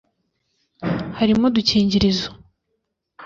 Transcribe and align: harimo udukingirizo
harimo 1.17 1.43
udukingirizo 1.49 2.29